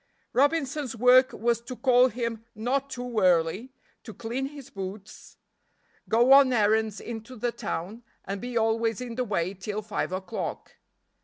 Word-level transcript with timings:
Robinson's 0.33 0.95
work 0.95 1.31
was 1.31 1.61
to 1.61 1.75
call 1.75 2.07
him 2.07 2.43
not 2.55 2.89
too 2.89 3.19
early, 3.19 3.71
to 4.01 4.15
clean 4.15 4.47
his 4.47 4.71
boots, 4.71 5.37
go 6.09 6.33
on 6.33 6.51
errands 6.51 6.99
into 6.99 7.35
the 7.35 7.51
town, 7.51 8.01
and 8.25 8.41
be 8.41 8.57
always 8.57 8.99
in 8.99 9.13
the 9.13 9.23
way 9.23 9.53
till 9.53 9.83
five 9.83 10.11
o'clock. 10.11 10.77